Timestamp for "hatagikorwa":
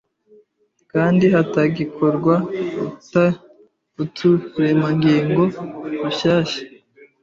1.35-2.35